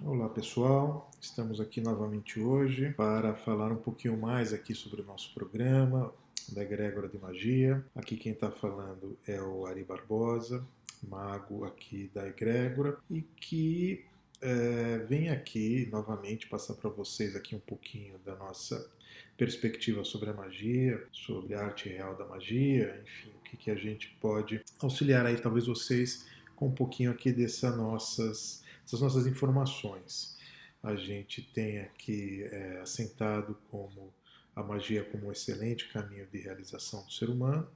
[0.00, 5.32] Olá pessoal, estamos aqui novamente hoje para falar um pouquinho mais aqui sobre o nosso
[5.34, 6.12] programa
[6.48, 7.84] da Egrégora de Magia.
[7.94, 10.66] Aqui quem está falando é o Ari Barbosa,
[11.06, 14.04] mago aqui da Egrégora e que
[14.40, 18.90] é, vem aqui novamente passar para vocês aqui um pouquinho da nossa
[19.36, 23.76] perspectiva sobre a magia, sobre a arte real da magia, enfim, o que, que a
[23.76, 30.38] gente pode auxiliar aí talvez vocês com um pouquinho aqui dessas nossas essas nossas informações.
[30.82, 34.12] A gente tem aqui é, assentado como
[34.54, 37.68] a magia como um excelente caminho de realização do ser humano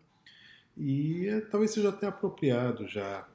[0.76, 3.26] e é, talvez seja até apropriado já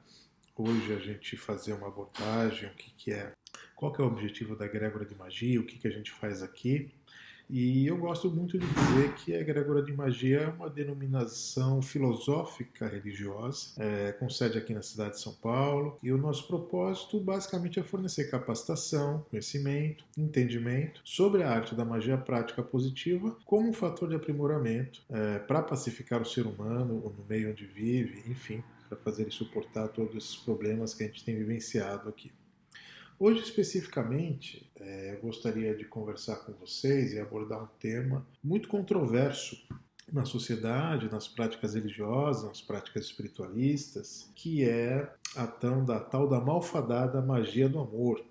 [0.56, 3.32] hoje a gente fazer uma abordagem, o que, que é,
[3.74, 6.42] qual que é o objetivo da egrégora de magia, o que, que a gente faz
[6.42, 6.92] aqui
[7.48, 12.86] e eu gosto muito de dizer que a egrégora de magia é uma denominação filosófica
[12.86, 17.78] religiosa, é, com sede aqui na cidade de São Paulo, e o nosso propósito basicamente
[17.78, 24.08] é fornecer capacitação, conhecimento, entendimento sobre a arte da magia prática positiva como um fator
[24.08, 29.22] de aprimoramento é, para pacificar o ser humano no meio onde vive, enfim, para fazer
[29.22, 32.30] ele suportar todos esses problemas que a gente tem vivenciado aqui.
[33.18, 39.56] Hoje, especificamente, eu gostaria de conversar com vocês e abordar um tema muito controverso
[40.12, 46.40] na sociedade, nas práticas religiosas, nas práticas espiritualistas, que é a tão da tal da
[46.40, 48.22] malfadada magia do amor.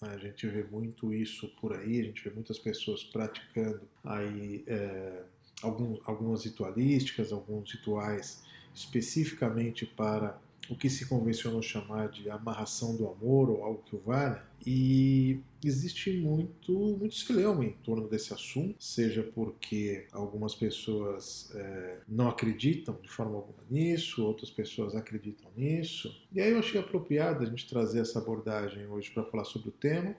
[0.00, 5.22] A gente vê muito isso por aí, a gente vê muitas pessoas praticando aí é,
[5.62, 8.42] alguns, algumas ritualísticas, alguns rituais
[8.74, 10.38] especificamente para
[10.70, 14.42] o que se convencionou chamar de amarração do amor ou algo que o valha.
[14.64, 22.28] E existe muito, muito celeuma em torno desse assunto, seja porque algumas pessoas é, não
[22.28, 26.14] acreditam de forma alguma nisso, outras pessoas acreditam nisso.
[26.32, 29.72] E aí eu achei apropriado a gente trazer essa abordagem hoje para falar sobre o
[29.72, 30.14] tema.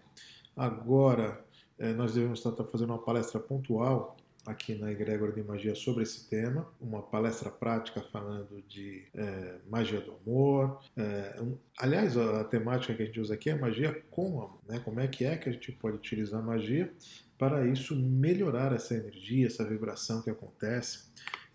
[0.56, 1.44] Agora,
[1.80, 6.28] é, nós devemos estar fazendo uma palestra pontual aqui na Egrégora de Magia sobre esse
[6.30, 10.82] tema, uma palestra prática falando de é, magia do amor.
[10.98, 14.60] É, um, aliás, a, a, temática que a gente usa aqui é magia com amor,
[14.68, 14.80] né?
[14.84, 16.92] Como é que é que a gente pode utilizar magia
[17.38, 21.06] para isso melhorar essa energia, essa vibração que acontece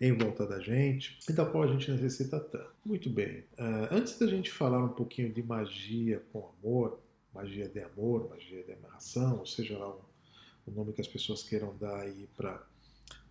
[0.01, 2.69] em volta da gente e da qual a gente necessita tanto.
[2.85, 6.99] Muito bem, uh, antes da gente falar um pouquinho de magia com amor,
[7.33, 9.95] magia de amor, magia de amarração, ou seja lá
[10.65, 12.63] o nome que as pessoas queiram dar aí para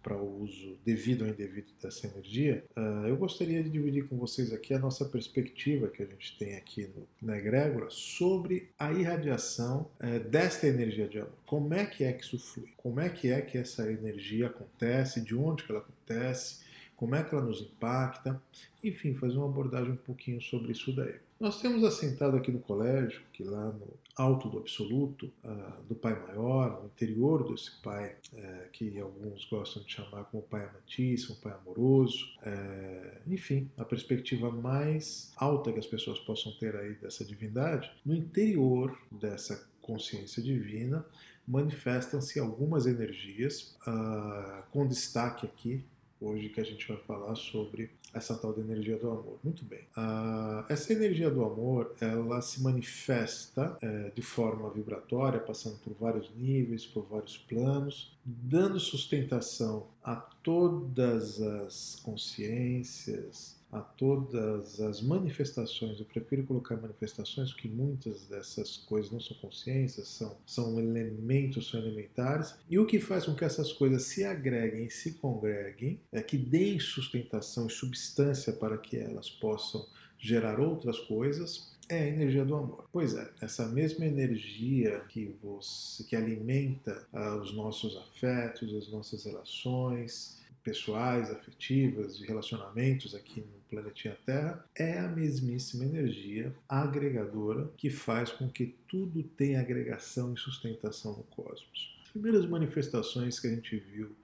[0.03, 4.53] para o uso devido ou indevido dessa energia, uh, eu gostaria de dividir com vocês
[4.53, 9.91] aqui a nossa perspectiva que a gente tem aqui no, na egrégora sobre a irradiação
[10.01, 11.33] uh, desta energia de amor.
[11.47, 12.73] Como é que é que isso flui?
[12.77, 15.21] Como é que é que essa energia acontece?
[15.21, 16.67] De onde que ela acontece?
[16.97, 18.41] Como é que ela nos impacta?
[18.83, 21.15] Enfim, fazer uma abordagem um pouquinho sobre isso daí.
[21.39, 23.87] Nós temos assentado aqui no colégio, que lá no
[24.19, 29.83] alto do absoluto, uh, do Pai Maior, no interior desse Pai, uh, que alguns gostam
[29.83, 35.87] de chamar como Pai Amantíssimo, Pai Amoroso, uh, enfim, a perspectiva mais alta que as
[35.87, 41.07] pessoas possam ter aí dessa divindade, no interior dessa consciência divina
[41.49, 45.83] manifestam-se algumas energias, ah, com destaque aqui
[46.21, 49.39] hoje que a gente vai falar sobre essa tal da energia do amor.
[49.45, 49.81] Muito bem.
[49.97, 56.31] Uh, essa energia do amor, ela se manifesta uh, de forma vibratória, passando por vários
[56.35, 66.07] níveis, por vários planos, dando sustentação a todas as consciências, a todas as manifestações, eu
[66.07, 72.55] prefiro colocar manifestações, porque muitas dessas coisas não são consciências, são, são elementos, são elementares,
[72.69, 76.81] e o que faz com que essas coisas se agreguem, se congreguem, é que deem
[76.81, 79.87] sustentação e substância para que elas possam
[80.19, 82.85] gerar outras coisas, é a energia do amor.
[82.93, 89.25] Pois é, essa mesma energia que você que alimenta ah, os nossos afetos, as nossas
[89.25, 90.38] relações,
[90.69, 98.31] pessoais, afetivas, de relacionamentos aqui no planetinha Terra, é a mesmíssima energia agregadora que faz
[98.31, 101.99] com que tudo tenha agregação e sustentação no cosmos.
[102.05, 104.15] As primeiras manifestações que a gente viu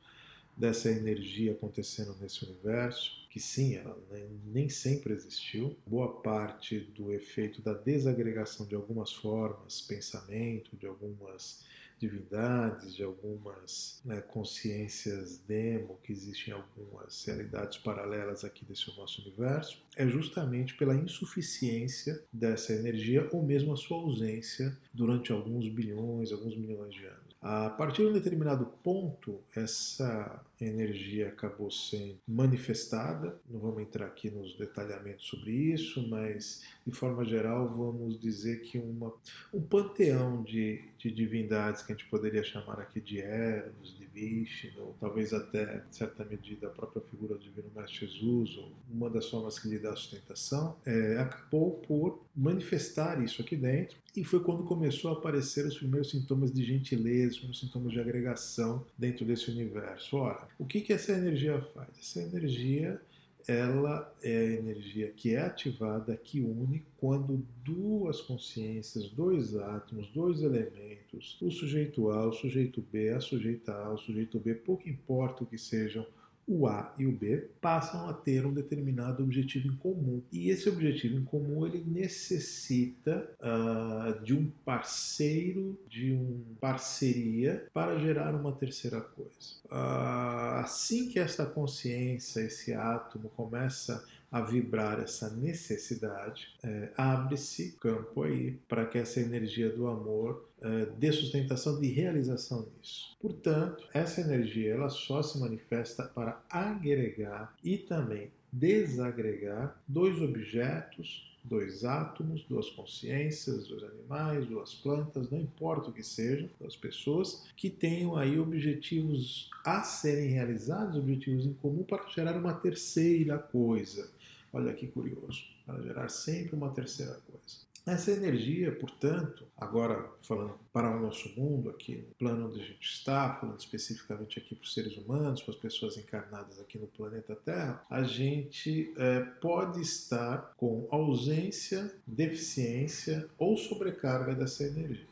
[0.54, 3.98] dessa energia acontecendo nesse universo, que sim, ela
[4.44, 5.74] nem sempre existiu.
[5.86, 11.64] Boa parte do efeito da desagregação de algumas formas, pensamento, de algumas
[11.98, 19.22] divindades, de algumas né, consciências demo que existem em algumas realidades paralelas aqui desse nosso
[19.22, 26.32] universo, é justamente pela insuficiência dessa energia ou mesmo a sua ausência durante alguns bilhões,
[26.32, 27.24] alguns milhões de anos.
[27.40, 33.38] A partir de um determinado ponto, essa energia acabou sendo manifestada.
[33.50, 38.78] Não vamos entrar aqui nos detalhamentos sobre isso, mas de forma geral vamos dizer que
[38.78, 39.12] uma,
[39.52, 44.94] um panteão de, de divindades que a gente poderia chamar aqui de Eros, de Vishnu,
[45.00, 49.28] talvez até, em certa medida, a própria figura do Divino Mestre Jesus, ou uma das
[49.28, 54.62] formas que lhe dá sustentação, é, acabou por manifestar isso aqui dentro e foi quando
[54.62, 59.50] começou a aparecer os primeiros sintomas de gentileza, os primeiros sintomas de agregação dentro desse
[59.50, 60.16] universo.
[60.16, 61.88] Ora, o que, que essa energia faz?
[61.98, 63.00] Essa energia
[63.46, 70.40] ela é a energia que é ativada, que une quando duas consciências, dois átomos, dois
[70.40, 75.44] elementos, o sujeito A, o sujeito B, a sujeita A, o sujeito B, pouco importa
[75.44, 76.06] o que sejam,
[76.46, 80.22] o A e o B passam a ter um determinado objetivo em comum.
[80.32, 87.98] E esse objetivo em comum ele necessita uh, de um parceiro, de uma parceria para
[87.98, 89.30] gerar uma terceira coisa.
[89.66, 98.24] Uh, assim que esta consciência, esse átomo começa a vibrar essa necessidade, é, abre-se campo
[98.24, 103.16] aí para que essa energia do amor é, dê sustentação de realização nisso.
[103.20, 111.84] Portanto, essa energia ela só se manifesta para agregar e também desagregar dois objetos dois
[111.84, 117.68] átomos, duas consciências, dois animais, duas plantas, não importa o que sejam, duas pessoas que
[117.68, 124.10] tenham aí objetivos a serem realizados, objetivos em comum para gerar uma terceira coisa.
[124.54, 127.64] Olha que curioso, para gerar sempre uma terceira coisa.
[127.84, 132.88] Essa energia, portanto, agora falando para o nosso mundo, aqui no plano onde a gente
[132.88, 137.34] está, falando especificamente aqui para os seres humanos, para as pessoas encarnadas aqui no planeta
[137.34, 145.08] Terra, a gente é, pode estar com ausência, deficiência ou sobrecarga dessa energia.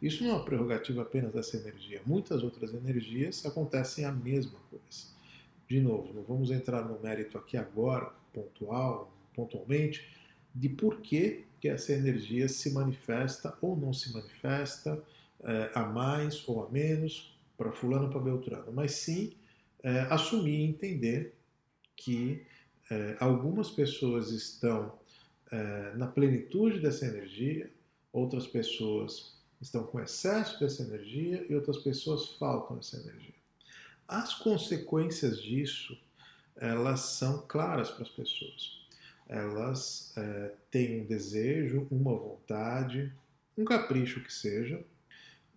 [0.00, 2.00] Isso não é uma prerrogativa apenas dessa energia.
[2.04, 5.13] Muitas outras energias acontecem a mesma coisa.
[5.68, 10.06] De novo, não vamos entrar no mérito aqui agora, pontual, pontualmente,
[10.54, 15.02] de por que, que essa energia se manifesta ou não se manifesta,
[15.42, 19.32] é, a mais ou a menos, para fulano ou para Beltrano, mas sim
[19.82, 21.34] é, assumir e entender
[21.96, 22.44] que
[22.90, 24.92] é, algumas pessoas estão
[25.94, 27.70] na plenitude dessa energia,
[28.12, 33.33] outras pessoas estão com excesso dessa energia e outras pessoas faltam essa energia.
[34.06, 35.98] As consequências disso
[36.56, 38.80] elas são claras para as pessoas.
[39.28, 43.12] Elas é, têm um desejo, uma vontade,
[43.56, 44.84] um capricho que seja,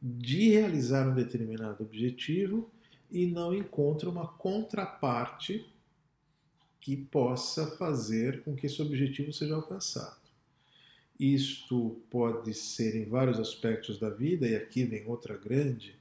[0.02, 2.70] de realizar um determinado objetivo
[3.12, 5.66] e não encontram uma contraparte
[6.80, 10.18] que possa fazer com que esse objetivo seja alcançado.
[11.20, 15.96] Isto pode ser em vários aspectos da vida, e aqui vem outra grande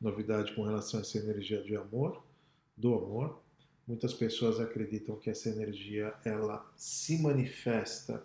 [0.00, 2.22] novidade com relação a essa energia de amor,
[2.76, 3.40] do amor,
[3.90, 8.22] Muitas pessoas acreditam que essa energia ela se manifesta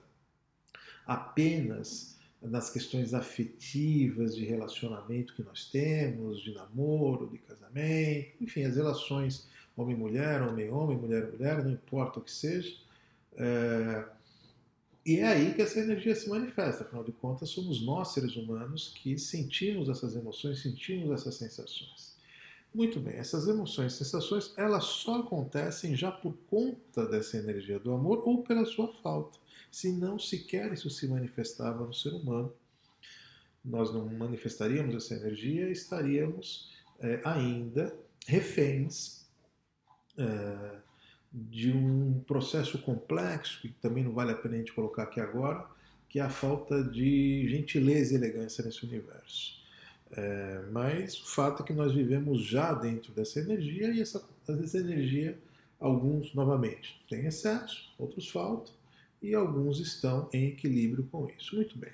[1.07, 8.75] apenas nas questões afetivas de relacionamento que nós temos, de namoro, de casamento, enfim, as
[8.75, 12.77] relações homem-mulher, homem-homem, mulher-mulher, não importa o que seja.
[13.35, 14.05] É...
[15.05, 18.91] E é aí que essa energia se manifesta, afinal de contas, somos nós, seres humanos,
[18.95, 22.15] que sentimos essas emoções, sentimos essas sensações.
[22.73, 27.93] Muito bem, essas emoções e sensações, elas só acontecem já por conta dessa energia do
[27.93, 29.37] amor ou pela sua falta.
[29.71, 32.51] Se não sequer isso se manifestava no ser humano,
[33.63, 37.95] nós não manifestaríamos essa energia estaríamos é, ainda
[38.27, 39.25] reféns
[40.17, 40.77] é,
[41.35, 45.65] de um processo complexo, que também não vale a pena a gente colocar aqui agora,
[46.07, 49.61] que é a falta de gentileza e elegância nesse universo.
[50.11, 54.77] É, mas o fato é que nós vivemos já dentro dessa energia e essa, essa
[54.77, 55.37] energia,
[55.77, 58.73] alguns novamente têm excesso, outros faltam
[59.21, 61.55] e alguns estão em equilíbrio com isso.
[61.55, 61.91] Muito bem.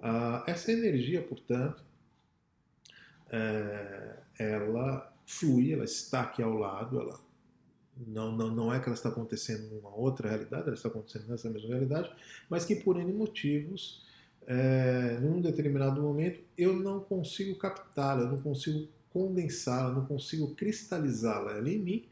[0.00, 1.82] Ah, essa energia, portanto,
[3.28, 7.18] é, ela flui, ela está aqui ao lado, ela
[7.96, 11.50] não, não, não é que ela está acontecendo numa outra realidade, ela está acontecendo nessa
[11.50, 12.10] mesma realidade,
[12.48, 14.02] mas que por N motivos
[14.46, 21.52] é, num determinado momento, eu não consigo captá-la, eu não consigo condensá-la, não consigo cristalizá-la
[21.52, 22.04] ela em mim,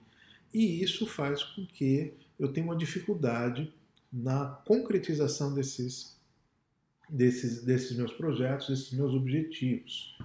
[0.52, 3.72] e isso faz com que eu tenha uma dificuldade
[4.12, 6.16] na concretização desses,
[7.08, 10.18] desses, desses meus projetos, desses meus objetivos.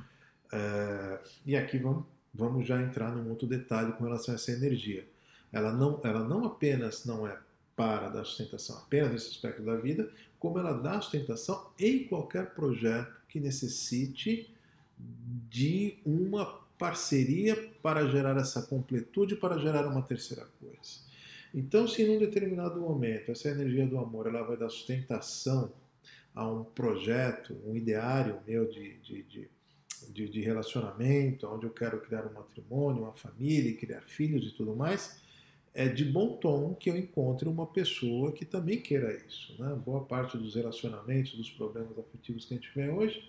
[0.52, 5.08] É, e aqui vamos, vamos já entrar num outro detalhe com relação a essa energia.
[5.56, 7.40] Ela não, ela não apenas não é
[7.78, 13.16] para dar sustentação apenas nesse aspecto da vida, como ela dá sustentação em qualquer projeto
[13.30, 14.54] que necessite
[15.50, 16.46] de uma
[16.78, 21.06] parceria para gerar essa completude, para gerar uma terceira coisa.
[21.54, 25.72] Então, se em um determinado momento essa energia do amor ela vai dar sustentação
[26.34, 29.50] a um projeto, um ideário meu de, de, de,
[30.10, 34.76] de, de relacionamento, onde eu quero criar um matrimônio, uma família, criar filhos e tudo
[34.76, 35.24] mais,
[35.76, 39.54] é de bom tom que eu encontre uma pessoa que também queira isso.
[39.62, 39.76] Né?
[39.86, 43.22] Boa parte dos relacionamentos, dos problemas afetivos que a gente vê hoje,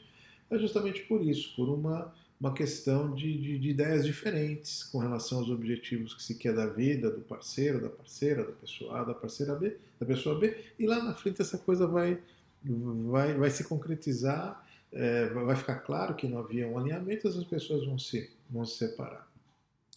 [0.49, 5.39] é justamente por isso, por uma, uma questão de, de, de, ideias diferentes com relação
[5.39, 9.15] aos objetivos que se quer da vida, do parceiro, da parceira, da pessoa A, da
[9.15, 12.17] parceira B, da pessoa B, e lá na frente essa coisa vai,
[12.63, 17.85] vai, vai se concretizar, é, vai ficar claro que não havia um alinhamento, essas pessoas
[17.85, 19.29] vão se, vão se separar.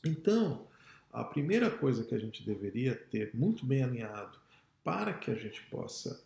[0.04, 0.68] Então,
[1.12, 4.38] a primeira coisa que a gente deveria ter muito bem alinhado
[4.84, 6.22] para que a gente possa,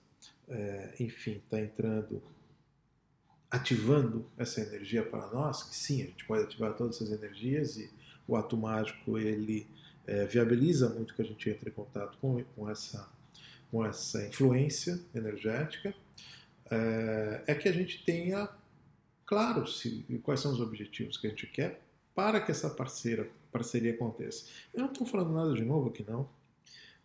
[0.48, 2.22] é, enfim, estar tá entrando,
[3.50, 7.90] ativando essa energia para nós, que sim, a gente pode ativar todas essas energias e
[8.28, 9.68] o ato mágico ele
[10.06, 13.10] é, viabiliza muito que a gente entre em contato com, com, essa,
[13.72, 15.94] com essa influência energética,
[16.70, 18.50] é, é que a gente tenha
[19.26, 21.82] claro se, quais são os objetivos que a gente quer
[22.16, 24.46] para que essa parceira, parceria aconteça.
[24.74, 26.28] Eu não estou falando nada de novo aqui, não.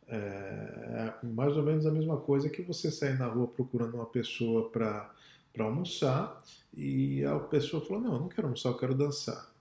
[0.06, 4.70] É mais ou menos a mesma coisa que você sair na rua procurando uma pessoa
[4.70, 5.10] para
[5.58, 6.42] almoçar
[6.74, 9.52] e a pessoa falou: Não, eu não quero almoçar, eu quero dançar.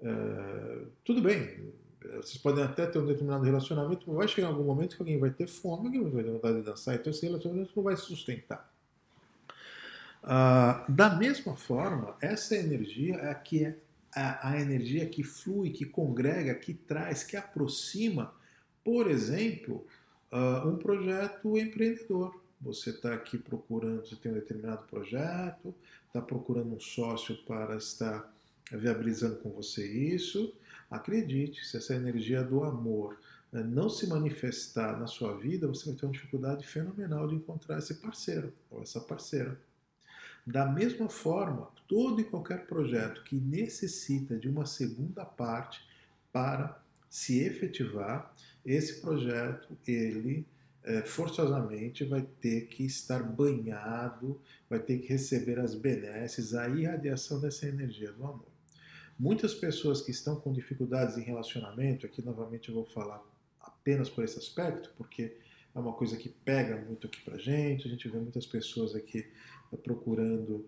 [0.00, 1.72] É, tudo bem,
[2.16, 5.30] vocês podem até ter um determinado relacionamento, mas vai chegar algum momento que alguém vai
[5.30, 8.72] ter fome, alguém vai ter vontade de dançar, então esse relacionamento não vai se sustentar.
[10.22, 13.78] Ah, da mesma forma, essa energia é a que é
[14.18, 18.34] a, a energia que flui, que congrega, que traz, que aproxima,
[18.84, 19.86] por exemplo,
[20.32, 22.40] uh, um projeto empreendedor.
[22.60, 25.74] Você está aqui procurando, você tem um determinado projeto,
[26.06, 28.32] está procurando um sócio para estar
[28.72, 30.52] viabilizando com você isso.
[30.90, 33.18] Acredite, se essa energia do amor
[33.52, 37.78] eh, não se manifestar na sua vida, você vai ter uma dificuldade fenomenal de encontrar
[37.78, 39.58] esse parceiro ou essa parceira.
[40.50, 45.86] Da mesma forma, todo e qualquer projeto que necessita de uma segunda parte
[46.32, 50.46] para se efetivar, esse projeto ele
[50.84, 54.40] é, forçosamente vai ter que estar banhado,
[54.70, 58.48] vai ter que receber as benesses, a irradiação dessa energia do amor.
[59.18, 63.22] Muitas pessoas que estão com dificuldades em relacionamento, aqui novamente eu vou falar
[63.60, 65.36] apenas por esse aspecto, porque
[65.74, 69.26] é uma coisa que pega muito aqui pra gente, a gente vê muitas pessoas aqui
[69.82, 70.66] procurando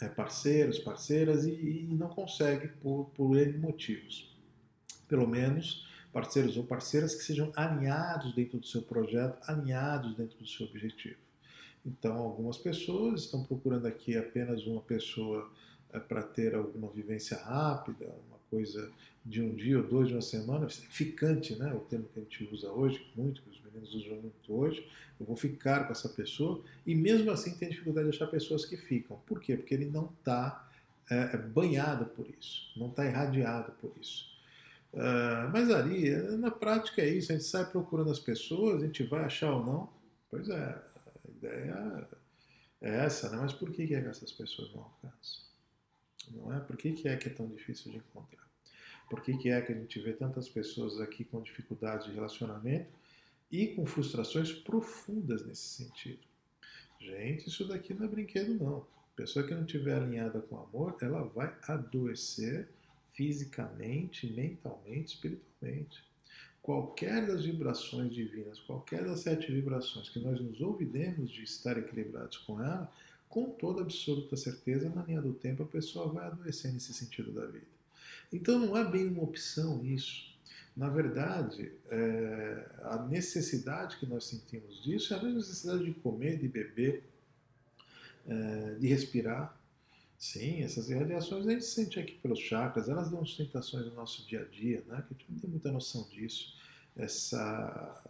[0.00, 4.36] é, parceiros, parceiras e, e, não consegue por, por N motivos.
[5.06, 10.46] Pelo menos parceiros ou parceiras que sejam alinhados dentro do seu projeto, alinhados dentro do
[10.46, 11.18] seu objetivo.
[11.84, 15.50] Então, algumas pessoas estão procurando aqui apenas uma pessoa
[15.92, 18.14] é, para ter alguma vivência rápida,
[18.50, 18.90] coisa
[19.24, 21.72] de um dia ou dois, de uma semana, ficante, né?
[21.74, 24.88] o termo que a gente usa hoje, muito, que os meninos usam muito hoje,
[25.20, 28.76] eu vou ficar com essa pessoa, e mesmo assim tem dificuldade de achar pessoas que
[28.76, 29.18] ficam.
[29.26, 29.56] Por quê?
[29.56, 30.68] Porque ele não está
[31.10, 34.26] é, é, banhado por isso, não está irradiado por isso.
[34.92, 39.02] Uh, mas ali, na prática é isso, a gente sai procurando as pessoas, a gente
[39.02, 39.92] vai achar ou não.
[40.30, 42.08] Pois é, a ideia
[42.80, 43.38] é essa, né?
[43.38, 45.47] mas por que, é que essas pessoas não alcançam?
[46.34, 46.60] Não é?
[46.60, 48.46] Por que, que é que é tão difícil de encontrar?
[49.08, 52.90] Por que, que é que a gente vê tantas pessoas aqui com dificuldade de relacionamento
[53.50, 56.20] e com frustrações profundas nesse sentido?
[57.00, 58.86] Gente, isso daqui não é brinquedo não.
[59.16, 62.68] Pessoa que não estiver alinhada com o amor, ela vai adoecer
[63.14, 66.04] fisicamente, mentalmente, espiritualmente.
[66.62, 72.36] Qualquer das vibrações divinas, qualquer das sete vibrações que nós nos ouvidemos de estar equilibrados
[72.38, 72.92] com ela,
[73.28, 77.46] com toda absoluta certeza, na linha do tempo, a pessoa vai adoecer nesse sentido da
[77.46, 77.66] vida.
[78.32, 80.28] Então não é bem uma opção isso.
[80.76, 86.38] Na verdade, é, a necessidade que nós sentimos disso é a mesma necessidade de comer,
[86.38, 87.02] de beber,
[88.26, 89.58] é, de respirar.
[90.16, 94.42] Sim, essas irradiações a gente sente aqui pelos chakras, elas dão sustentações no nosso dia
[94.42, 95.04] a dia, né?
[95.08, 96.56] que a gente não tem muita noção disso.
[96.96, 98.04] Essa,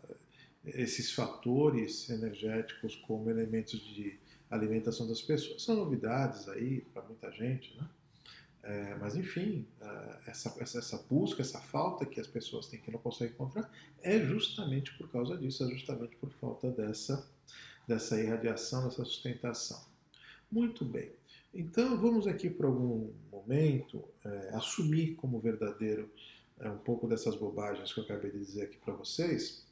[0.65, 4.19] esses fatores energéticos como elementos de
[4.51, 7.89] alimentação das pessoas são novidades aí para muita gente, né?
[8.63, 12.91] É, mas enfim, é, essa, essa, essa, busca, essa falta que as pessoas têm que
[12.91, 13.71] não conseguem encontrar
[14.03, 17.27] é justamente por causa disso, é justamente por falta dessa,
[17.87, 19.81] dessa irradiação, dessa sustentação.
[20.51, 21.13] Muito bem.
[21.55, 26.11] Então vamos aqui por algum momento é, assumir como verdadeiro
[26.61, 29.67] é, um pouco dessas bobagens que eu acabei de dizer aqui para vocês.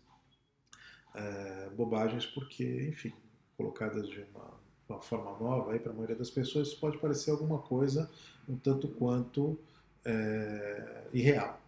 [1.15, 3.13] É, bobagens porque, enfim,
[3.57, 7.31] colocadas de uma uma forma nova aí para a maioria das pessoas, isso pode parecer
[7.31, 8.11] alguma coisa
[8.49, 9.59] um tanto quanto
[10.05, 11.61] é, irreal.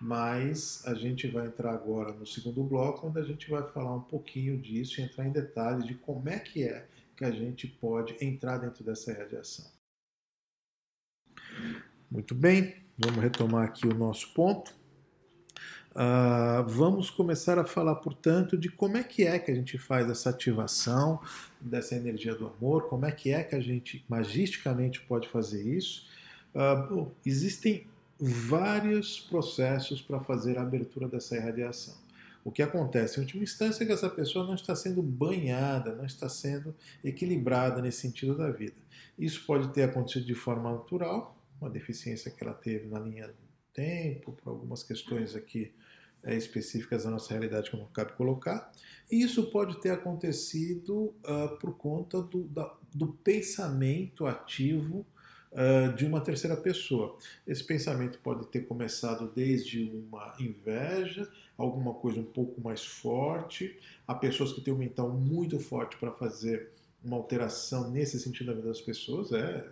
[0.00, 4.02] Mas a gente vai entrar agora no segundo bloco, onde a gente vai falar um
[4.02, 8.22] pouquinho disso e entrar em detalhes de como é que é que a gente pode
[8.22, 9.64] entrar dentro dessa radiação.
[12.10, 14.74] Muito bem, vamos retomar aqui o nosso ponto.
[15.94, 20.10] Uh, vamos começar a falar, portanto, de como é que é que a gente faz
[20.10, 21.20] essa ativação
[21.60, 26.08] dessa energia do amor, como é que é que a gente magisticamente pode fazer isso.
[26.52, 27.86] Uh, bom, existem
[28.18, 31.94] vários processos para fazer a abertura dessa irradiação.
[32.44, 36.04] O que acontece em última instância é que essa pessoa não está sendo banhada, não
[36.04, 36.74] está sendo
[37.04, 38.76] equilibrada nesse sentido da vida.
[39.16, 43.34] Isso pode ter acontecido de forma natural, uma deficiência que ela teve na linha do
[43.72, 45.72] tempo, por algumas questões aqui
[46.26, 48.72] específicas da nossa realidade não cabe colocar.
[49.10, 55.06] E isso pode ter acontecido uh, por conta do, da, do pensamento ativo
[55.52, 57.18] uh, de uma terceira pessoa.
[57.46, 63.78] Esse pensamento pode ter começado desde uma inveja, alguma coisa um pouco mais forte.
[64.06, 66.70] Há pessoas que têm um mental muito forte para fazer
[67.04, 69.30] uma alteração nesse sentido da vida das pessoas.
[69.32, 69.68] É,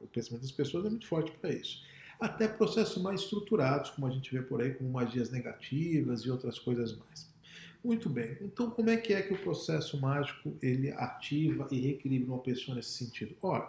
[0.00, 1.82] o pensamento das pessoas é muito forte para isso
[2.20, 6.58] até processos mais estruturados, como a gente vê por aí, como magias negativas e outras
[6.58, 7.32] coisas mais.
[7.84, 8.38] Muito bem.
[8.40, 12.74] Então, como é que é que o processo mágico ele ativa e reequilibra uma pessoa
[12.74, 13.36] nesse sentido?
[13.42, 13.68] Ora,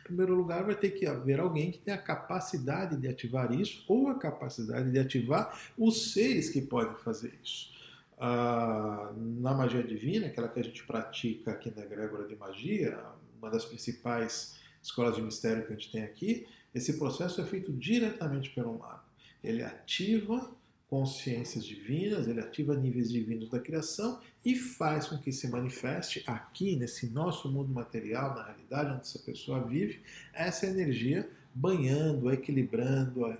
[0.00, 3.84] em primeiro lugar, vai ter que haver alguém que tenha a capacidade de ativar isso
[3.86, 7.72] ou a capacidade de ativar os seres que podem fazer isso.
[8.18, 12.98] Ah, na magia divina, aquela que a gente pratica aqui na Egrégora de Magia,
[13.38, 17.72] uma das principais escolas de mistério que a gente tem aqui, esse processo é feito
[17.72, 19.02] diretamente pelo mago.
[19.42, 20.50] Ele ativa
[20.92, 26.76] consciências divinas, ele ativa níveis divinos da criação e faz com que se manifeste aqui,
[26.76, 30.00] nesse nosso mundo material, na realidade onde essa pessoa vive,
[30.34, 33.38] essa energia banhando, equilibrando, uh,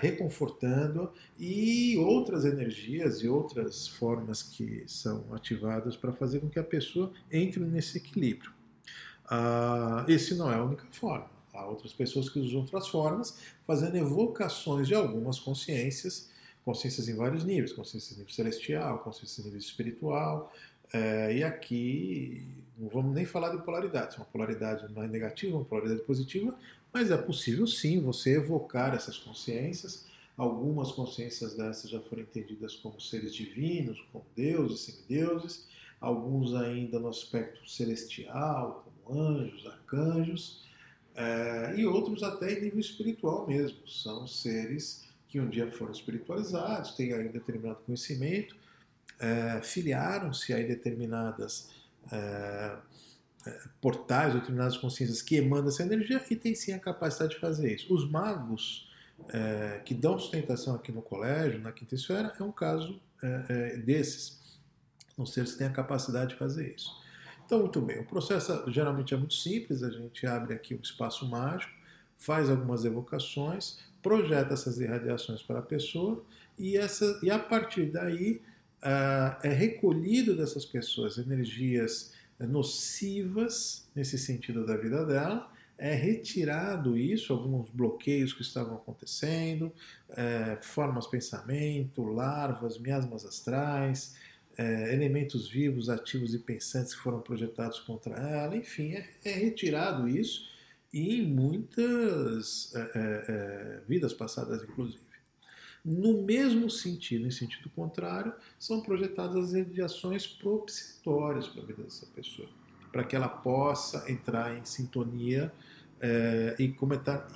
[0.00, 6.64] reconfortando e outras energias e outras formas que são ativadas para fazer com que a
[6.64, 8.50] pessoa entre nesse equilíbrio.
[9.26, 11.37] Uh, esse não é a única forma.
[11.58, 16.30] Há outras pessoas que usam outras formas, fazendo evocações de algumas consciências,
[16.64, 20.52] consciências em vários níveis, consciência em nível celestial, consciência em nível espiritual,
[20.92, 22.46] é, e aqui
[22.78, 26.54] não vamos nem falar de polaridades, uma polaridade não é negativa, uma polaridade positiva,
[26.92, 30.06] mas é possível sim você evocar essas consciências.
[30.36, 35.66] Algumas consciências dessas já foram entendidas como seres divinos, como deuses, semideuses,
[36.00, 40.67] alguns ainda no aspecto celestial, como anjos, arcanjos,
[41.18, 43.86] é, e outros até em nível espiritual mesmo.
[43.88, 48.56] São seres que um dia foram espiritualizados, têm aí determinado conhecimento,
[49.18, 51.70] é, filiaram-se a determinadas
[52.12, 52.76] é,
[53.46, 57.74] é, portais, determinadas consciências que emanam essa energia e têm sim a capacidade de fazer
[57.74, 57.92] isso.
[57.92, 58.88] Os magos
[59.30, 64.38] é, que dão sustentação aqui no colégio, na quinta esfera, é um caso é, desses.
[65.16, 67.07] São seres que têm a capacidade de fazer isso.
[67.48, 71.26] Então, muito bem, o processo geralmente é muito simples, a gente abre aqui um espaço
[71.26, 71.72] mágico,
[72.14, 76.22] faz algumas evocações, projeta essas irradiações para a pessoa
[76.58, 78.42] e, essa, e a partir daí
[78.82, 87.32] uh, é recolhido dessas pessoas energias nocivas nesse sentido da vida dela, é retirado isso,
[87.32, 89.72] alguns bloqueios que estavam acontecendo,
[90.10, 94.16] é, formas pensamento, larvas, miasmas astrais,
[94.58, 100.08] é, elementos vivos, ativos e pensantes que foram projetados contra ela, enfim, é, é retirado
[100.08, 100.48] isso
[100.92, 105.06] e em muitas é, é, é, vidas passadas, inclusive.
[105.84, 112.06] No mesmo sentido, em sentido contrário, são projetadas as radiações propiciatórias para a vida dessa
[112.06, 112.48] pessoa,
[112.90, 115.52] para que ela possa entrar em sintonia
[116.00, 117.28] é, e, comentar,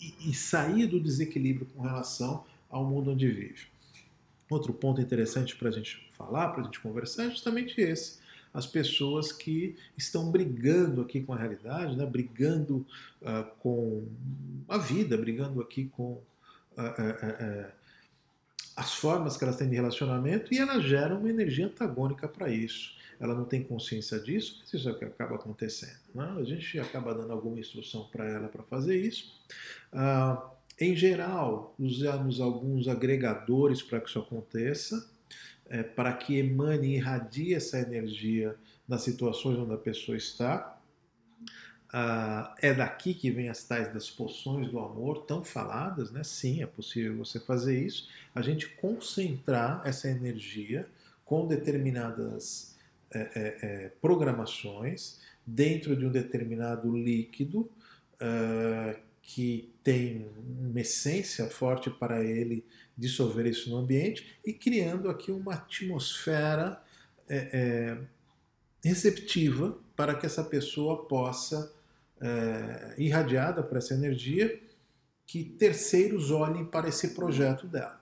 [0.00, 3.66] e, e sair do desequilíbrio com relação ao mundo onde vive.
[4.48, 8.18] Outro ponto interessante para a gente falar, para a gente conversar, é justamente esse.
[8.52, 12.06] As pessoas que estão brigando aqui com a realidade, né?
[12.06, 12.86] brigando
[13.20, 14.08] uh, com
[14.66, 16.22] a vida, brigando aqui com uh,
[16.78, 17.72] uh,
[18.74, 22.96] as formas que elas têm de relacionamento e elas geram uma energia antagônica para isso.
[23.20, 25.98] Ela não tem consciência disso, mas isso é o que acaba acontecendo.
[26.14, 26.36] Né?
[26.38, 29.34] A gente acaba dando alguma instrução para ela para fazer isso.
[30.78, 35.15] Em geral, usamos alguns agregadores para que isso aconteça
[35.68, 40.78] é, para que emane e irradie essa energia nas situações onde a pessoa está.
[41.92, 46.22] Ah, é daqui que vem as tais das poções do amor tão faladas, né?
[46.24, 48.08] Sim, é possível você fazer isso.
[48.34, 50.88] A gente concentrar essa energia
[51.24, 52.76] com determinadas
[53.12, 57.70] é, é, é programações dentro de um determinado líquido
[59.22, 62.66] que tem uma essência forte para ele
[62.98, 66.82] dissolver isso no ambiente e criando aqui uma atmosfera
[67.28, 67.98] é, é,
[68.82, 71.72] receptiva para que essa pessoa possa,
[72.20, 74.60] é, irradiada por essa energia,
[75.24, 78.00] que terceiros olhem para esse projeto dela.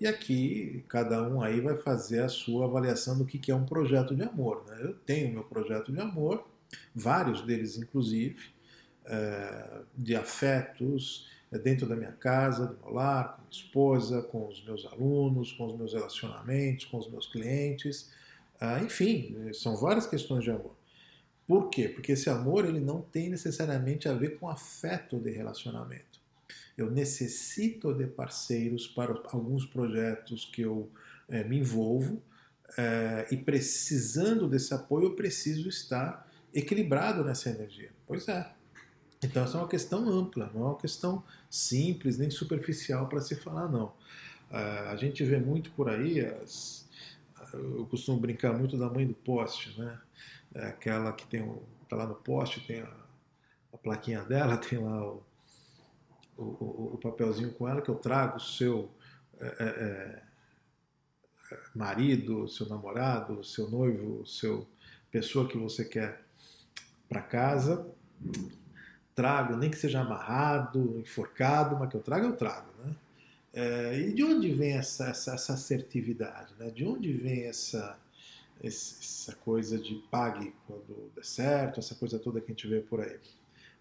[0.00, 4.14] E aqui cada um aí vai fazer a sua avaliação do que é um projeto
[4.14, 4.64] de amor.
[4.68, 4.78] Né?
[4.80, 6.46] Eu tenho meu projeto de amor,
[6.94, 8.53] vários deles inclusive,
[9.96, 14.64] de afetos é, dentro da minha casa, do meu lar, com minha esposa, com os
[14.64, 18.10] meus alunos, com os meus relacionamentos, com os meus clientes,
[18.60, 20.74] ah, enfim, são várias questões de amor.
[21.46, 21.88] Por quê?
[21.88, 26.20] Porque esse amor ele não tem necessariamente a ver com afeto de relacionamento.
[26.76, 30.90] Eu necessito de parceiros para alguns projetos que eu
[31.28, 32.22] é, me envolvo
[32.76, 37.90] é, e precisando desse apoio eu preciso estar equilibrado nessa energia.
[38.06, 38.50] Pois é.
[39.24, 43.34] Então essa é uma questão ampla, não é uma questão simples nem superficial para se
[43.36, 43.86] falar não.
[44.50, 46.86] Uh, a gente vê muito por aí as,
[47.54, 49.98] eu costumo brincar muito da mãe do poste, né?
[50.54, 52.96] É aquela que tem o, tá lá no poste, tem a,
[53.72, 55.22] a plaquinha dela, tem lá o,
[56.36, 58.90] o, o, papelzinho com ela que eu trago o seu
[59.40, 60.22] é, é,
[61.52, 64.66] é marido, seu namorado, seu noivo, seu
[65.10, 66.22] pessoa que você quer
[67.08, 67.88] para casa.
[69.14, 72.96] Trago, nem que seja amarrado, enforcado, mas que eu trago, eu trago, né?
[73.52, 76.54] É, e de onde vem essa, essa, essa assertividade?
[76.58, 76.70] Né?
[76.70, 77.96] De onde vem essa,
[78.60, 83.00] essa coisa de pague quando der certo, essa coisa toda que a gente vê por
[83.00, 83.16] aí?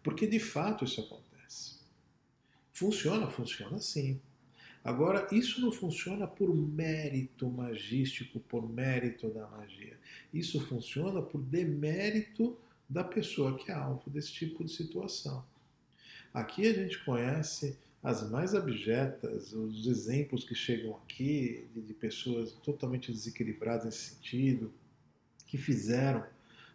[0.04, 1.80] Porque de fato isso acontece.
[2.72, 3.28] Funciona?
[3.28, 4.22] Funciona sim.
[4.84, 9.98] Agora, isso não funciona por mérito magístico, por mérito da magia.
[10.34, 12.58] Isso funciona por demérito
[12.94, 15.44] da pessoa que é alvo desse tipo de situação.
[16.32, 23.12] Aqui a gente conhece as mais abjetas, os exemplos que chegam aqui de, pessoas totalmente
[23.12, 24.72] desequilibradas nesse sentido,
[25.48, 26.24] que fizeram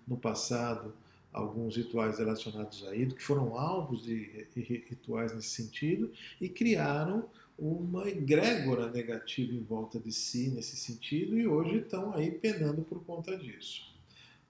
[0.06, 0.92] no passado
[1.32, 8.08] alguns rituais relacionados a Ido, que foram alvos de rituais nesse sentido e criaram uma
[8.08, 13.36] egrégora negativa em volta de si nesse sentido e hoje estão aí penando por conta
[13.36, 13.97] disso.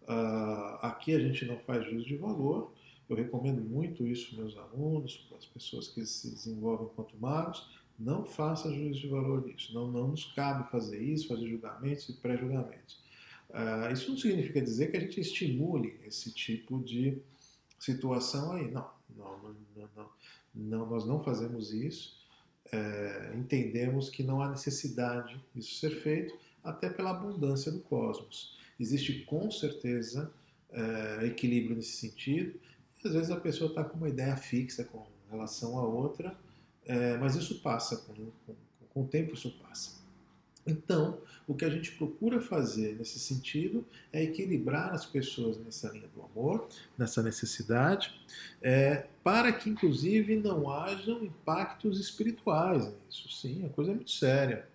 [0.09, 2.73] Uh, aqui a gente não faz juízo de valor,
[3.09, 7.69] eu recomendo muito isso para meus alunos, para as pessoas que se desenvolvem enquanto magos.
[7.99, 9.75] Não faça juízo de valor nisso.
[9.75, 13.01] Não, não nos cabe fazer isso, fazer julgamentos e pré-julgamentos.
[13.51, 17.19] Uh, isso não significa dizer que a gente estimule esse tipo de
[17.79, 18.71] situação aí.
[18.71, 19.57] Não, não, não,
[19.97, 20.09] não,
[20.55, 22.19] não nós não fazemos isso.
[22.71, 28.59] É, entendemos que não há necessidade disso ser feito, até pela abundância do cosmos.
[28.79, 30.33] Existe com certeza
[30.71, 32.59] é, equilíbrio nesse sentido,
[33.05, 36.37] às vezes a pessoa está com uma ideia fixa com relação a outra,
[36.85, 38.55] é, mas isso passa, com, com,
[38.91, 39.99] com o tempo isso passa.
[40.67, 46.09] Então, o que a gente procura fazer nesse sentido é equilibrar as pessoas nessa linha
[46.15, 48.21] do amor, nessa necessidade,
[48.61, 53.31] é, para que, inclusive, não hajam impactos espirituais nisso.
[53.31, 54.69] Sim, a coisa é muito séria.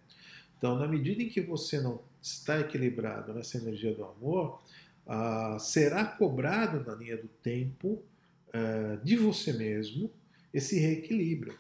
[0.57, 4.62] Então, na medida em que você não está equilibrado nessa energia do amor,
[5.05, 8.01] ah, será cobrado na linha do tempo
[8.47, 10.09] uh, de você mesmo
[10.53, 11.57] esse reequilíbrio.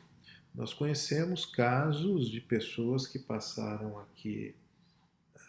[0.55, 4.55] Nós conhecemos casos de pessoas que passaram aqui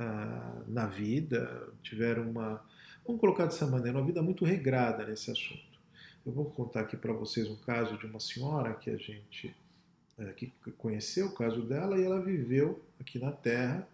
[0.01, 2.65] uh, na vida, tiveram uma,
[3.07, 5.79] vamos colocar dessa maneira, uma vida muito regrada nesse assunto.
[6.27, 9.55] Eu vou contar aqui para vocês um caso de uma senhora que a gente
[10.19, 13.87] uh, que conheceu o caso dela e ela viveu aqui na Terra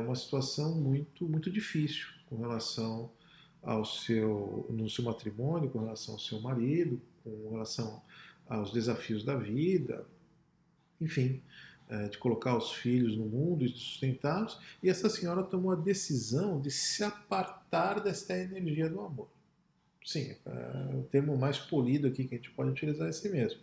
[0.00, 3.10] uma situação muito muito difícil com relação
[3.62, 8.02] ao seu, no seu matrimônio, com relação ao seu marido, com relação
[8.48, 10.06] aos desafios da vida,
[11.00, 11.42] enfim,
[11.88, 14.58] é, de colocar os filhos no mundo e de sustentá-los.
[14.82, 19.28] E essa senhora tomou a decisão de se apartar desta energia do amor.
[20.04, 23.60] Sim, é o termo mais polido aqui que a gente pode utilizar é esse mesmo.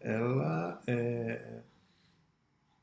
[0.00, 1.60] Ela é,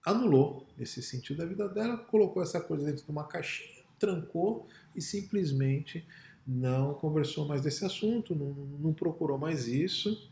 [0.06, 5.02] anulou esse sentido da vida dela, colocou essa coisa dentro de uma caixinha, trancou e
[5.02, 6.06] simplesmente
[6.46, 10.30] não conversou mais desse assunto, não, não procurou mais isso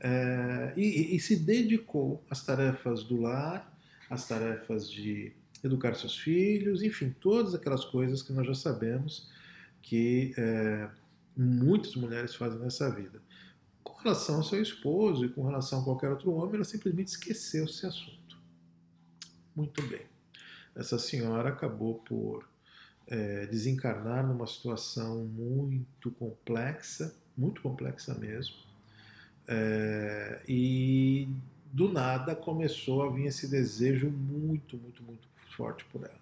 [0.00, 3.74] é, e, e, se dedicou às tarefas do lar,
[4.10, 5.32] às tarefas de
[5.64, 9.30] educar seus filhos, enfim, todas aquelas coisas que nós já sabemos
[9.82, 10.88] que é,
[11.36, 13.22] muitas mulheres fazem nessa vida.
[13.82, 17.64] Com relação ao seu esposo e com relação a qualquer outro homem, ela simplesmente esqueceu
[17.64, 18.15] esse assunto.
[19.56, 20.02] Muito bem.
[20.74, 22.46] Essa senhora acabou por
[23.06, 28.54] é, desencarnar numa situação muito complexa, muito complexa mesmo,
[29.48, 31.26] é, e
[31.72, 36.20] do nada começou a vir esse desejo muito, muito, muito forte por ela.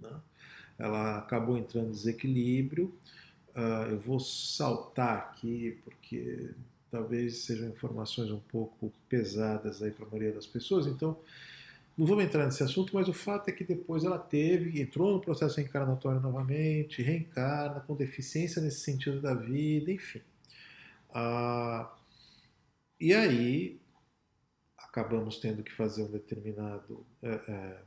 [0.00, 0.20] Né?
[0.76, 2.92] Ela acabou entrando em desequilíbrio.
[3.54, 6.50] Uh, eu vou saltar aqui porque
[6.90, 11.18] talvez sejam informações um pouco pesadas aí para a maioria das pessoas, então
[12.00, 15.20] não vamos entrar nesse assunto, mas o fato é que depois ela teve, entrou no
[15.20, 20.22] processo reencarnatório novamente, reencarna com deficiência nesse sentido da vida, enfim.
[21.12, 21.94] Ah,
[22.98, 23.78] e aí
[24.78, 27.82] acabamos tendo que fazer um determinado é, é,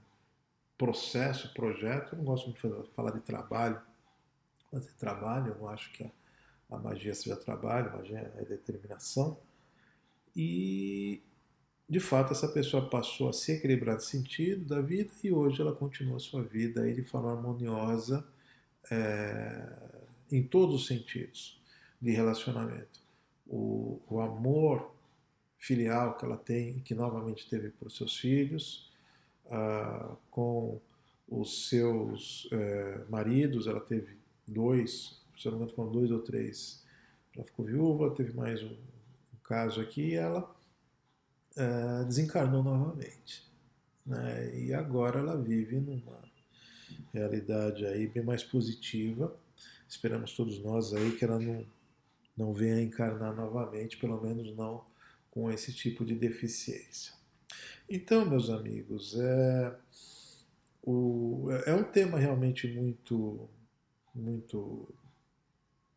[0.78, 2.13] processo, projeto.
[2.13, 3.82] Eu não gosto muito de falar de trabalho,
[4.69, 6.12] fazer trabalho, eu não acho que a,
[6.69, 9.39] a magia seja trabalho, a magia é determinação.
[10.36, 11.23] E
[11.89, 15.74] de fato essa pessoa passou a se equilibrar de sentido da vida e hoje ela
[15.74, 18.26] continua a sua vida de forma harmoniosa
[18.89, 19.69] é,
[20.32, 21.62] em todos os sentidos
[22.02, 23.02] de relacionamento.
[23.48, 24.93] O, o amor
[25.58, 28.91] filial que ela tem que novamente teve os seus filhos,
[29.50, 30.82] ah, com
[31.28, 34.17] os seus eh, maridos, ela teve
[34.48, 36.84] dois, se não me engano dois ou três.
[37.36, 40.54] Ela ficou viúva, teve mais um, um caso aqui e ela
[41.55, 43.43] eh, desencarnou novamente.
[44.05, 44.59] Né?
[44.59, 46.19] E agora ela vive numa
[47.13, 49.35] realidade aí bem mais positiva.
[49.87, 51.65] Esperamos todos nós aí que ela não,
[52.35, 54.83] não venha encarnar novamente, pelo menos não
[55.29, 57.13] com esse tipo de deficiência.
[57.89, 59.75] Então, meus amigos, é,
[60.81, 63.47] o, é um tema realmente muito,
[64.13, 64.87] muito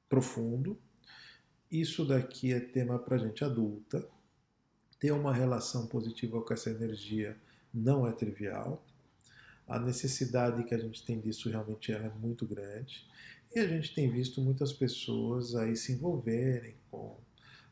[0.08, 0.78] profundo.
[1.70, 4.06] Isso daqui é tema para gente adulta.
[4.98, 7.37] Ter uma relação positiva com essa energia
[7.72, 8.82] não é trivial.
[9.68, 13.06] A necessidade que a gente tem disso realmente é muito grande.
[13.54, 17.16] E a gente tem visto muitas pessoas aí se envolverem com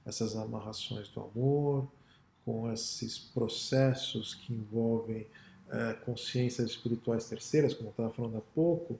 [0.05, 1.91] essas amarrações do amor,
[2.45, 5.27] com esses processos que envolvem
[5.71, 8.99] é, consciências espirituais terceiras, como eu estava falando há pouco,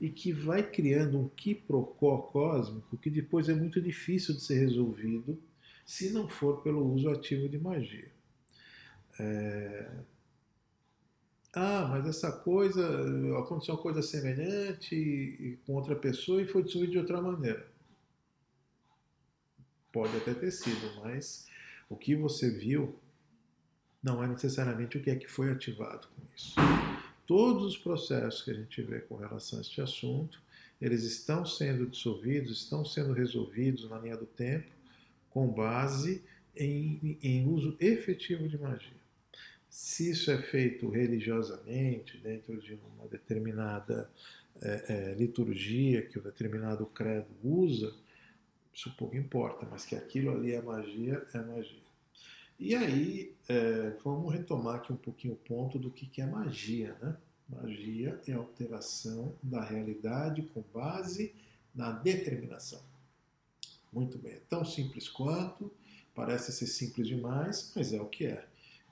[0.00, 5.38] e que vai criando um quiprocó cósmico que depois é muito difícil de ser resolvido
[5.84, 8.10] se não for pelo uso ativo de magia.
[9.18, 9.90] É...
[11.54, 12.82] Ah, mas essa coisa,
[13.38, 17.70] aconteceu uma coisa semelhante com outra pessoa e foi dissolvido de outra maneira.
[19.92, 21.46] Pode até ter sido, mas
[21.90, 22.98] o que você viu
[24.02, 26.54] não é necessariamente o que é que foi ativado com isso.
[27.26, 30.40] Todos os processos que a gente vê com relação a este assunto,
[30.80, 34.66] eles estão sendo dissolvidos, estão sendo resolvidos na linha do tempo,
[35.32, 36.22] com base
[36.56, 39.02] em, em uso efetivo de magia.
[39.68, 44.10] Se isso é feito religiosamente, dentro de uma determinada
[44.60, 47.94] é, é, liturgia que o determinado credo usa,
[48.72, 51.82] isso pouco importa, mas que aquilo ali é magia, é magia.
[52.58, 56.96] E aí, é, vamos retomar aqui um pouquinho o ponto do que, que é magia,
[57.00, 57.16] né?
[57.48, 61.34] Magia é alteração da realidade com base
[61.74, 62.80] na determinação.
[63.92, 65.70] Muito bem, é tão simples quanto,
[66.14, 68.46] parece ser simples demais, mas é o que é.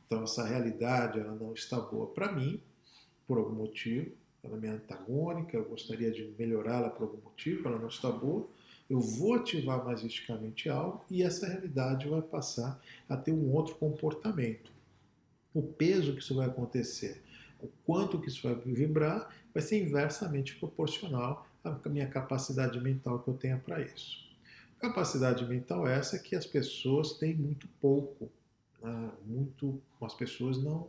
[0.07, 2.61] Então, essa realidade ela não está boa para mim,
[3.27, 4.11] por algum motivo,
[4.43, 8.49] ela é antagônica, eu gostaria de melhorá-la por algum motivo, ela não está boa,
[8.89, 14.73] eu vou ativar magisticamente algo e essa realidade vai passar a ter um outro comportamento.
[15.55, 17.23] O peso que isso vai acontecer,
[17.63, 23.29] o quanto que isso vai vibrar, vai ser inversamente proporcional à minha capacidade mental que
[23.29, 24.30] eu tenha para isso.
[24.81, 28.31] Capacidade mental essa que as pessoas têm muito pouco,
[28.83, 29.11] né?
[29.27, 30.89] muito, as pessoas não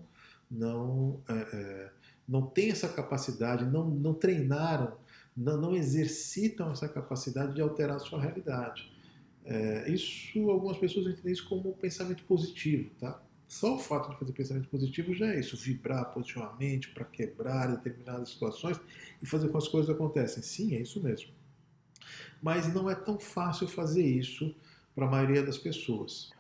[0.50, 1.92] não é, é,
[2.28, 4.98] não têm essa capacidade, não, não treinaram
[5.36, 8.92] não, não exercitam essa capacidade de alterar a sua realidade.
[9.44, 13.22] É, isso, algumas pessoas entendem isso como pensamento positivo, tá?
[13.48, 18.30] Só o fato de fazer pensamento positivo já é isso, vibrar positivamente para quebrar determinadas
[18.30, 18.80] situações
[19.22, 20.42] e fazer com que as coisas acontecem.
[20.42, 21.30] Sim, é isso mesmo.
[22.42, 24.54] Mas não é tão fácil fazer isso
[24.96, 26.32] para a maioria das pessoas.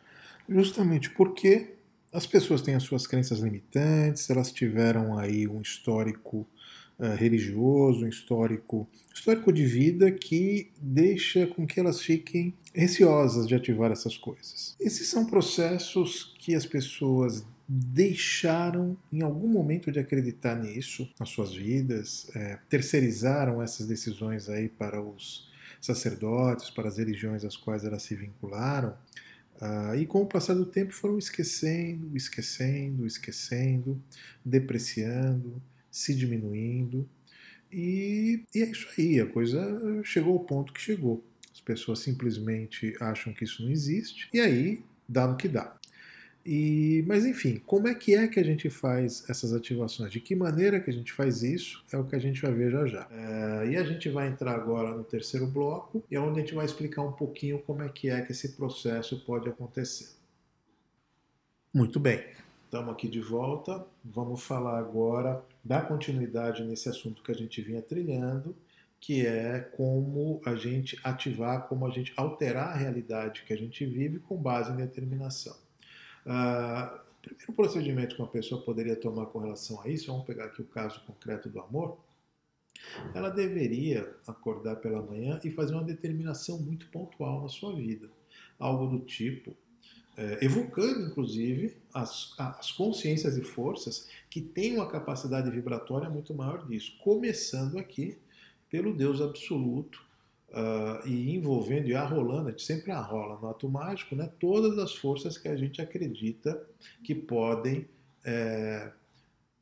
[0.48, 1.76] Justamente porque
[2.12, 6.48] as pessoas têm as suas crenças limitantes, elas tiveram aí um histórico
[7.00, 13.56] uh, religioso, um histórico, histórico de vida que deixa com que elas fiquem receosas de
[13.56, 14.76] ativar essas coisas.
[14.80, 21.54] Esses são processos que as pessoas deixaram em algum momento de acreditar nisso nas suas
[21.54, 25.50] vidas, é, terceirizaram essas decisões aí para os
[25.82, 28.96] sacerdotes, para as religiões às quais elas se vincularam,
[29.62, 34.02] uh, e com o passar do tempo foram esquecendo, esquecendo, esquecendo,
[34.46, 37.10] depreciando, se diminuindo.
[37.72, 39.60] E, e, é isso aí, a coisa
[40.04, 41.24] chegou ao ponto que chegou.
[41.54, 45.76] As pessoas simplesmente acham que isso não existe, e aí dá no que dá.
[46.46, 50.12] E, mas enfim, como é que é que a gente faz essas ativações?
[50.12, 52.72] De que maneira que a gente faz isso é o que a gente vai ver
[52.72, 53.08] já já.
[53.12, 56.56] É, e a gente vai entrar agora no terceiro bloco, e é onde a gente
[56.56, 60.10] vai explicar um pouquinho como é que é que esse processo pode acontecer.
[61.74, 62.24] Muito bem,
[62.66, 63.86] estamos aqui de volta.
[64.04, 68.56] Vamos falar agora da continuidade nesse assunto que a gente vinha trilhando,
[69.00, 73.86] que é como a gente ativar, como a gente alterar a realidade que a gente
[73.86, 75.56] vive com base em determinação.
[76.26, 80.62] O primeiro procedimento que uma pessoa poderia tomar com relação a isso, vamos pegar aqui
[80.62, 81.98] o caso concreto do amor,
[83.14, 88.10] ela deveria acordar pela manhã e fazer uma determinação muito pontual na sua vida.
[88.58, 89.56] Algo do tipo,
[90.18, 96.66] é, evocando inclusive as, as consciências e forças que têm uma capacidade vibratória muito maior
[96.68, 96.98] disso.
[97.04, 98.18] Começando aqui
[98.70, 100.04] pelo Deus absoluto,
[100.52, 104.96] uh, e envolvendo e arrolando, a gente sempre arrola no ato mágico, né, todas as
[104.96, 106.62] forças que a gente acredita
[107.04, 107.88] que podem
[108.24, 108.92] é,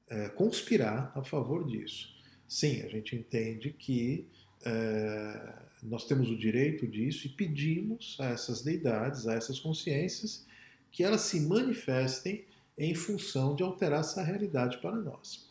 [0.10, 2.14] é, conspirar a favor disso.
[2.48, 4.28] Sim, a gente entende que
[4.66, 10.46] é, nós temos o direito disso e pedimos a essas deidades, a essas consciências,
[10.92, 12.46] que elas se manifestem
[12.78, 15.48] em função de alterar essa realidade para nós.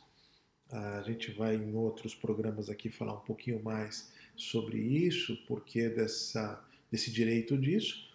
[0.71, 6.65] A gente vai em outros programas aqui falar um pouquinho mais sobre isso, porque dessa,
[6.91, 8.09] desse direito disso,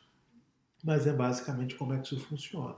[0.84, 2.78] mas é basicamente como é que isso funciona.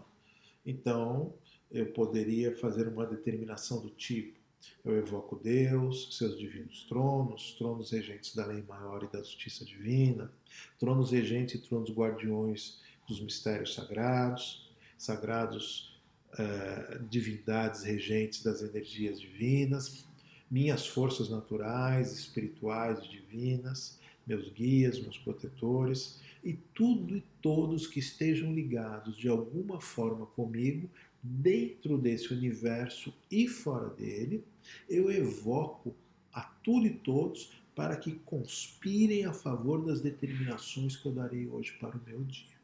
[0.66, 1.34] Então,
[1.72, 4.38] eu poderia fazer uma determinação do tipo:
[4.84, 10.32] eu evoco Deus, seus divinos tronos, tronos regentes da lei maior e da justiça divina,
[10.80, 15.96] tronos regentes e tronos guardiões dos mistérios sagrados, sagrados
[16.38, 20.06] eh, divindades regentes das energias divinas,
[20.50, 28.54] minhas forças naturais, espirituais, divinas, meus guias, meus protetores e tudo e todos que estejam
[28.54, 30.90] ligados de alguma forma comigo
[31.22, 34.44] dentro desse universo e fora dele,
[34.88, 35.96] eu evoco
[36.32, 41.74] a tudo e todos para que conspirem a favor das determinações que eu darei hoje
[41.80, 42.55] para o meu dia.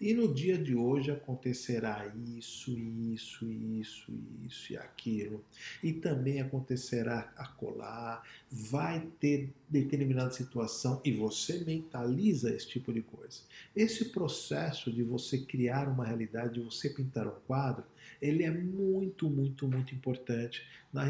[0.00, 2.70] E no dia de hoje acontecerá isso,
[3.12, 4.10] isso, isso,
[4.46, 5.44] isso e aquilo.
[5.82, 13.42] E também acontecerá acolá, vai ter determinada situação e você mentaliza esse tipo de coisa.
[13.76, 17.84] Esse processo de você criar uma realidade, de você pintar um quadro,
[18.22, 21.04] ele é muito, muito, muito importante na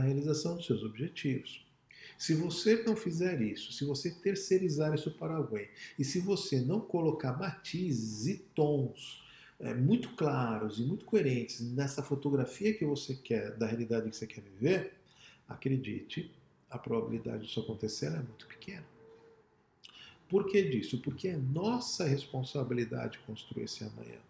[0.00, 1.62] realização dos seus objetivos.
[2.22, 6.80] Se você não fizer isso, se você terceirizar isso para alguém, e se você não
[6.80, 9.24] colocar matizes e tons
[9.58, 14.28] é, muito claros e muito coerentes nessa fotografia que você quer, da realidade que você
[14.28, 14.92] quer viver,
[15.48, 16.32] acredite,
[16.70, 18.86] a probabilidade disso acontecer é muito pequena.
[20.28, 20.98] Por que disso?
[20.98, 24.20] Porque é nossa responsabilidade construir esse amanhã.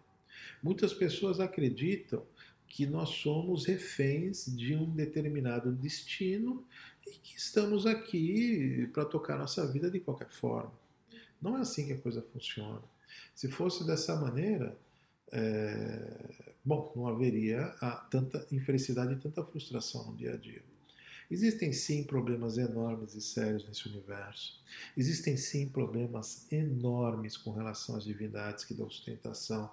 [0.63, 2.25] Muitas pessoas acreditam
[2.67, 6.65] que nós somos reféns de um determinado destino
[7.15, 10.73] e que estamos aqui para tocar nossa vida de qualquer forma.
[11.41, 12.81] Não é assim que a coisa funciona.
[13.35, 14.77] Se fosse dessa maneira,
[15.31, 16.29] é...
[16.63, 17.73] bom, não haveria
[18.09, 20.63] tanta infelicidade e tanta frustração no dia a dia.
[21.29, 24.61] Existem sim problemas enormes e sérios nesse universo.
[24.95, 29.71] Existem sim problemas enormes com relação às divindades que dão sustentação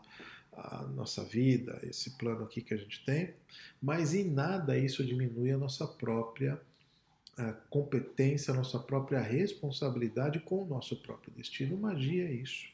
[0.53, 3.35] à nossa vida, esse plano aqui que a gente tem,
[3.81, 6.61] mas em nada isso diminui a nossa própria
[7.69, 11.77] competência, a nossa própria responsabilidade com o nosso próprio destino.
[11.77, 12.69] Magia é isso.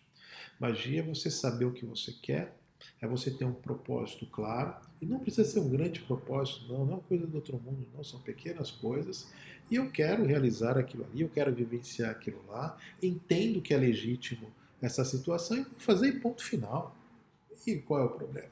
[0.59, 2.57] Magia é você saber o que você quer,
[3.01, 6.99] é você ter um propósito claro, e não precisa ser um grande propósito, não, não
[6.99, 9.31] é coisa do outro mundo, não, são pequenas coisas,
[9.71, 14.51] e eu quero realizar aquilo ali, eu quero vivenciar aquilo lá, entendo que é legítimo
[14.81, 16.97] essa situação e vou fazer ponto final.
[17.67, 18.51] E qual é o problema?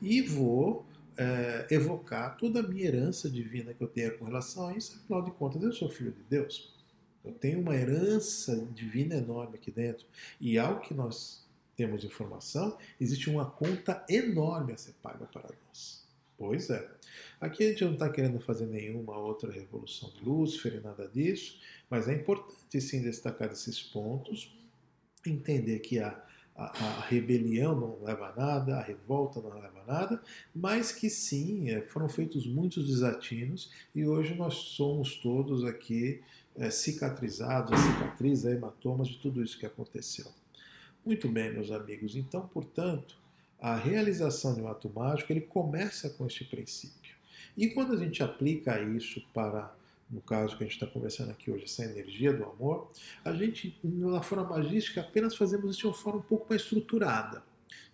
[0.00, 4.76] E vou é, evocar toda a minha herança divina que eu tenho com relação a
[4.76, 6.72] isso, afinal de contas, eu sou filho de Deus.
[7.24, 10.04] Eu tenho uma herança divina enorme aqui dentro.
[10.40, 11.44] E ao que nós
[11.76, 16.04] temos informação, existe uma conta enorme a ser paga para nós.
[16.36, 16.86] Pois é.
[17.40, 21.60] Aqui a gente não está querendo fazer nenhuma outra revolução de Lúcifer e nada disso,
[21.88, 24.54] mas é importante sim destacar esses pontos,
[25.26, 26.22] entender que há
[26.56, 30.22] a, a, rebelião não leva a nada, a revolta não leva a nada,
[30.54, 36.22] mas que sim, é, foram feitos muitos desatinos e hoje nós somos todos aqui
[36.56, 40.26] é, cicatrizados, a cicatriz, a hematomas de tudo isso que aconteceu.
[41.04, 43.16] Muito bem, meus amigos, então, portanto,
[43.60, 47.14] a realização de um ato mágico ele começa com este princípio.
[47.56, 49.74] E quando a gente aplica isso para
[50.10, 52.90] no caso que a gente está conversando aqui hoje, essa energia do amor,
[53.24, 57.42] a gente, na forma magística, apenas fazemos isso de uma forma um pouco mais estruturada.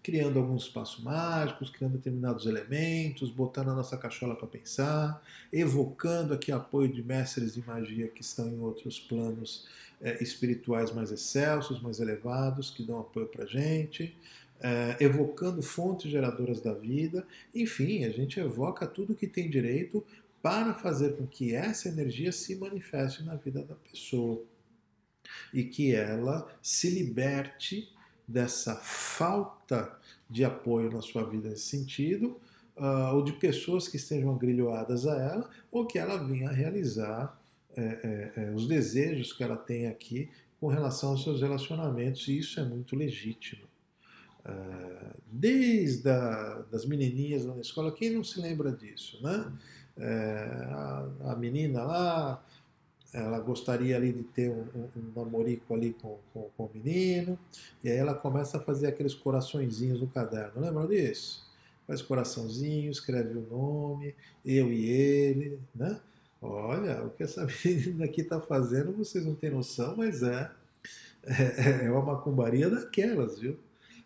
[0.02, 6.50] criando alguns espaços mágicos, criando determinados elementos, botando a nossa cachola para pensar, evocando aqui
[6.50, 9.68] apoio de mestres de magia que estão em outros planos
[10.00, 14.16] é, espirituais mais excelsos, mais elevados, que dão apoio para a gente.
[14.62, 20.04] É, evocando fontes geradoras da vida, enfim, a gente evoca tudo que tem direito
[20.42, 24.42] para fazer com que essa energia se manifeste na vida da pessoa
[25.52, 27.92] e que ela se liberte
[28.26, 32.40] dessa falta de apoio na sua vida nesse sentido,
[32.76, 37.38] uh, ou de pessoas que estejam agrilhoadas a ela, ou que ela venha realizar
[37.76, 40.28] é, é, é, os desejos que ela tem aqui
[40.60, 43.68] com relação aos seus relacionamentos, e isso é muito legítimo.
[44.44, 49.52] Uh, desde a, das menininhas na escola, quem não se lembra disso, né?
[49.98, 52.42] É, a, a menina lá
[53.12, 54.64] ela gostaria ali de ter um,
[54.96, 57.38] um, namorico ali com, com, com, o menino,
[57.82, 61.44] e aí ela começa a fazer aqueles coraçõezinhos no caderno, lembram disso?
[61.86, 64.14] Faz coraçãozinho, escreve o nome,
[64.44, 66.00] eu e ele, né?
[66.40, 70.50] Olha, o que essa menina aqui está fazendo, vocês não têm noção, mas é,
[71.24, 73.58] é, é uma macumbaria daquelas, viu?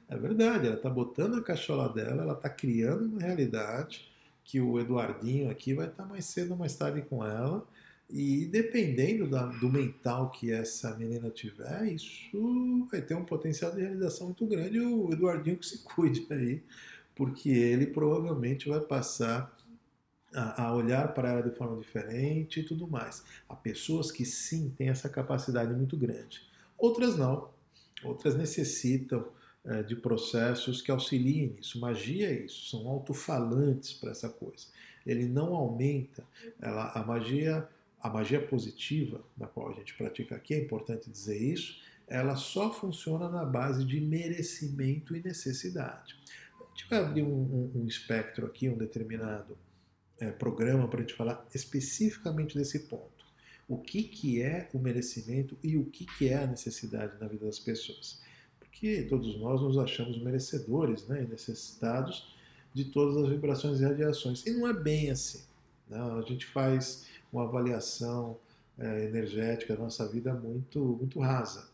[0.09, 4.14] É verdade, ela está botando a cachola dela, ela está criando uma realidade
[4.45, 7.67] que o Eduardinho aqui vai estar mais cedo ou mais tarde com ela,
[8.09, 13.81] e dependendo da, do mental que essa menina tiver, isso vai ter um potencial de
[13.81, 14.79] realização muito grande.
[14.79, 16.63] O Eduardinho que se cuide aí,
[17.15, 19.57] porque ele provavelmente vai passar
[20.35, 23.25] a, a olhar para ela de forma diferente e tudo mais.
[23.49, 26.43] Há pessoas que sim têm essa capacidade muito grande,
[26.77, 27.53] outras não.
[28.03, 29.27] Outras necessitam
[29.87, 31.81] de processos que auxiliem nisso.
[31.81, 34.67] Magia é isso, são alto-falantes para essa coisa.
[35.07, 36.25] Ele não aumenta,
[36.61, 37.69] ela, a magia
[38.05, 42.71] a magia positiva, da qual a gente pratica aqui, é importante dizer isso, ela só
[42.71, 46.15] funciona na base de merecimento e necessidade.
[46.61, 49.57] A gente vai abrir um, um, um espectro aqui, um determinado
[50.21, 53.25] é, programa para a gente falar especificamente desse ponto.
[53.67, 57.47] O que, que é o merecimento e o que, que é a necessidade na vida
[57.47, 58.21] das pessoas.
[58.75, 62.35] Porque todos nós nos achamos merecedores né, e necessitados
[62.75, 64.45] de todas as vibrações e radiações.
[64.45, 65.43] E não é bem assim.
[65.89, 65.97] Né?
[65.97, 68.37] a gente faz uma avaliação
[68.77, 71.69] é, energética da nossa vida muito, muito rasa.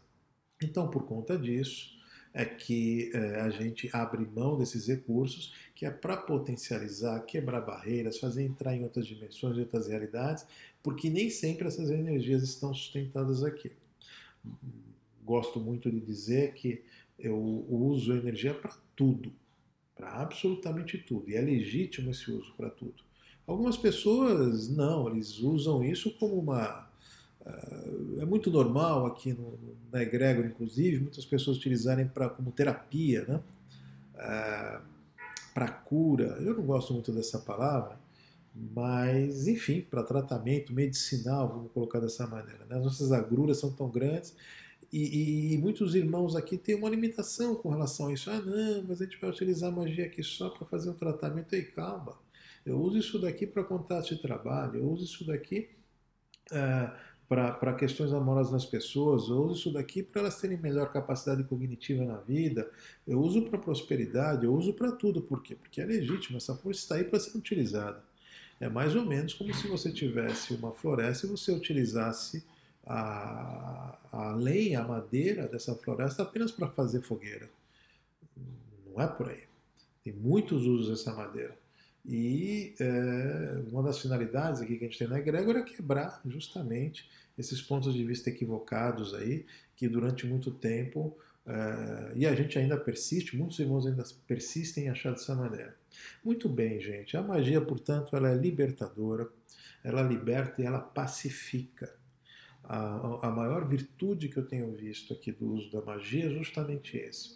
[0.62, 1.98] Então, por conta disso,
[2.34, 8.18] é que é, a gente abre mão desses recursos, que é para potencializar, quebrar barreiras,
[8.18, 10.46] fazer entrar em outras dimensões, outras realidades,
[10.82, 13.72] porque nem sempre essas energias estão sustentadas aqui.
[15.24, 16.82] Gosto muito de dizer que
[17.18, 17.36] eu
[17.68, 19.32] uso energia para tudo,
[19.94, 23.02] para absolutamente tudo, e é legítimo esse uso para tudo.
[23.46, 26.88] Algumas pessoas não, eles usam isso como uma.
[27.40, 29.58] Uh, é muito normal aqui no,
[29.90, 33.40] na Egrégor, inclusive, muitas pessoas utilizarem pra, como terapia, né?
[34.16, 34.82] Ah,
[35.54, 36.38] para cura.
[36.40, 37.98] Eu não gosto muito dessa palavra,
[38.54, 42.64] mas enfim, para tratamento medicinal, vamos colocar dessa maneira.
[42.68, 42.76] Né?
[42.76, 44.34] As nossas agruras são tão grandes
[44.92, 48.30] e, e, e, muitos irmãos aqui têm uma limitação com relação a isso.
[48.30, 51.54] Ah, não, mas a gente vai utilizar magia aqui só para fazer um tratamento.
[51.54, 52.18] aí calma.
[52.66, 55.70] Eu uso isso daqui para contratos de trabalho, eu uso isso daqui
[56.52, 56.90] é,
[57.28, 62.04] para questões amorosas nas pessoas, eu uso isso daqui para elas terem melhor capacidade cognitiva
[62.04, 62.68] na vida,
[63.06, 65.22] eu uso para prosperidade, eu uso para tudo.
[65.22, 65.54] Por quê?
[65.54, 68.02] Porque é legítimo, essa força está aí para ser utilizada.
[68.58, 72.44] É mais ou menos como se você tivesse uma floresta e você utilizasse
[72.86, 77.48] a, a lenha, a madeira dessa floresta apenas para fazer fogueira.
[78.86, 79.44] Não é por aí.
[80.02, 81.56] Tem muitos usos dessa madeira.
[82.04, 87.08] E é, uma das finalidades aqui que a gente tem na Egrégora é quebrar justamente
[87.36, 91.16] esses pontos de vista equivocados aí, que durante muito tempo,
[91.46, 95.76] é, e a gente ainda persiste, muitos irmãos ainda persistem em achar dessa maneira.
[96.24, 97.16] Muito bem, gente.
[97.16, 99.28] A magia, portanto, ela é libertadora,
[99.84, 101.99] ela liberta e ela pacifica.
[102.72, 106.96] A, a maior virtude que eu tenho visto aqui do uso da magia é justamente
[106.96, 107.30] esse.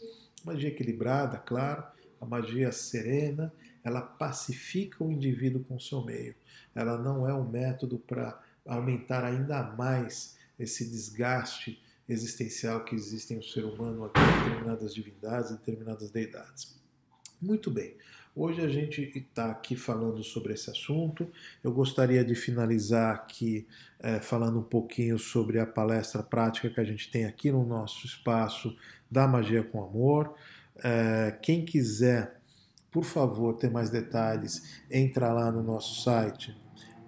[0.45, 1.83] Magia equilibrada, claro,
[2.21, 6.37] a magia serena, ela pacifica o indivíduo com o seu meio.
[6.73, 13.43] Ela não é um método para aumentar ainda mais esse desgaste existencial que existe no
[13.43, 16.81] ser humano aqui, determinadas divindades, determinadas deidades.
[17.43, 17.97] Muito bem.
[18.37, 21.29] Hoje a gente está aqui falando sobre esse assunto.
[21.63, 23.67] Eu gostaria de finalizar aqui
[24.01, 28.07] é, falando um pouquinho sobre a palestra prática que a gente tem aqui no nosso
[28.07, 28.77] espaço
[29.11, 30.35] da Magia com Amor.
[30.83, 32.41] É, quem quiser
[32.95, 36.57] por favor, ter mais detalhes, entra lá no nosso site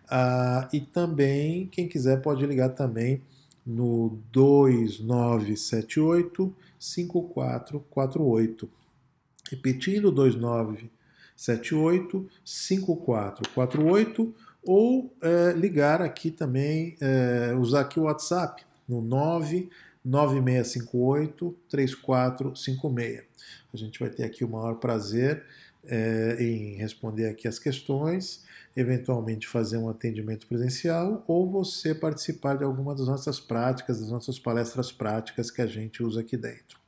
[0.09, 3.21] Ah, e também, quem quiser pode ligar também
[3.65, 8.69] no 2978 5448.
[9.49, 19.01] Repetindo, 2978 5448 ou é, ligar aqui também, é, usar aqui o WhatsApp no
[20.03, 23.23] 99658 3456.
[23.73, 25.43] A gente vai ter aqui o maior prazer
[25.85, 28.43] é, em responder aqui as questões,
[28.75, 34.39] eventualmente fazer um atendimento presencial ou você participar de alguma das nossas práticas, das nossas
[34.39, 36.79] palestras práticas que a gente usa aqui dentro.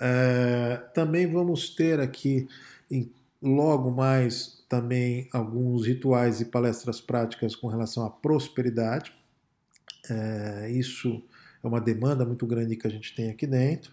[0.00, 2.48] É, também vamos ter aqui
[2.90, 9.12] em, logo mais também alguns rituais e palestras práticas com relação à prosperidade.
[10.08, 11.22] É, isso
[11.66, 13.92] é uma demanda muito grande que a gente tem aqui dentro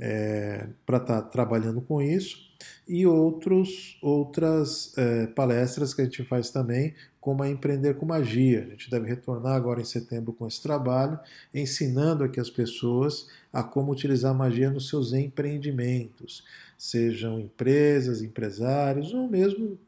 [0.00, 2.48] é, para estar tá trabalhando com isso.
[2.88, 8.64] E outros, outras é, palestras que a gente faz também, como a Empreender com Magia.
[8.66, 11.18] A gente deve retornar agora em setembro com esse trabalho,
[11.54, 16.44] ensinando aqui as pessoas a como utilizar magia nos seus empreendimentos,
[16.78, 19.78] sejam empresas, empresários ou mesmo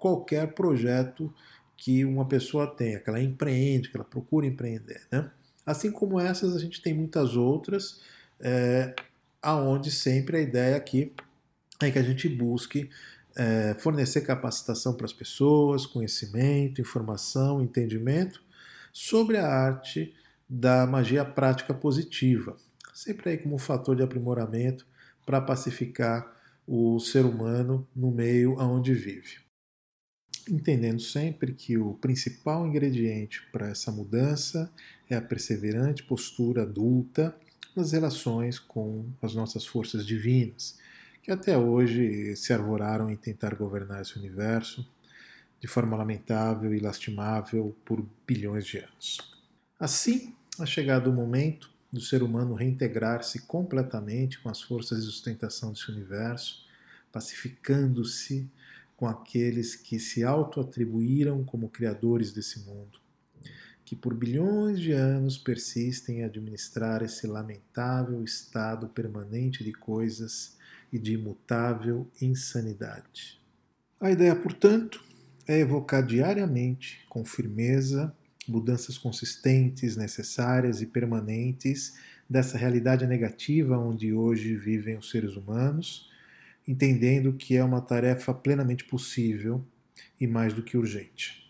[0.00, 1.32] qualquer projeto
[1.76, 5.02] que uma pessoa tenha, que ela empreende, que ela procura empreender.
[5.10, 5.30] Né?
[5.64, 8.00] Assim como essas, a gente tem muitas outras,
[8.40, 8.94] é,
[9.40, 11.12] aonde sempre a ideia aqui
[11.82, 12.90] é que a gente busque
[13.36, 18.42] é, fornecer capacitação para as pessoas, conhecimento, informação, entendimento
[18.92, 20.14] sobre a arte
[20.48, 22.56] da magia prática positiva,
[22.92, 24.86] sempre aí como um fator de aprimoramento
[25.26, 26.32] para pacificar
[26.66, 29.43] o ser humano no meio aonde vive.
[30.48, 34.70] Entendendo sempre que o principal ingrediente para essa mudança
[35.08, 37.34] é a perseverante postura adulta
[37.74, 40.78] nas relações com as nossas forças divinas,
[41.22, 44.86] que até hoje se arvoraram em tentar governar esse universo
[45.58, 49.18] de forma lamentável e lastimável por bilhões de anos.
[49.80, 55.72] Assim, é chegado o momento do ser humano reintegrar-se completamente com as forças de sustentação
[55.72, 56.66] desse universo,
[57.10, 58.50] pacificando-se
[58.96, 63.00] com aqueles que se auto-atribuíram como criadores desse mundo,
[63.84, 70.56] que por bilhões de anos persistem em administrar esse lamentável estado permanente de coisas
[70.92, 73.40] e de imutável insanidade.
[74.00, 75.02] A ideia, portanto,
[75.46, 78.14] é evocar diariamente, com firmeza,
[78.46, 81.94] mudanças consistentes, necessárias e permanentes
[82.28, 86.10] dessa realidade negativa onde hoje vivem os seres humanos,
[86.66, 89.64] entendendo que é uma tarefa plenamente possível
[90.20, 91.44] e mais do que urgente.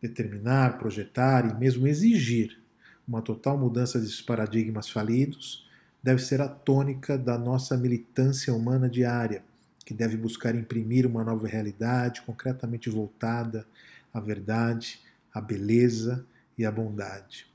[0.00, 2.60] Determinar, projetar e mesmo exigir
[3.06, 5.68] uma total mudança desses paradigmas falidos
[6.02, 9.44] deve ser a tônica da nossa militância humana diária,
[9.84, 13.66] que deve buscar imprimir uma nova realidade concretamente voltada
[14.12, 15.00] à verdade,
[15.32, 16.24] à beleza
[16.56, 17.46] e à bondade.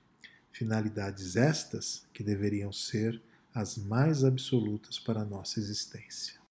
[0.52, 3.22] Finalidades estas que deveriam ser
[3.54, 6.47] as mais absolutas para a nossa existência.